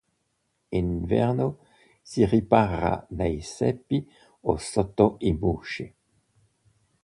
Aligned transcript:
In 0.71 0.89
inverno 0.93 1.47
si 2.09 2.25
ripara 2.25 2.91
nei 3.11 3.39
ceppi 3.43 3.99
o 4.49 4.57
sotto 4.57 5.17
i 5.19 5.31
muschi. 5.33 5.87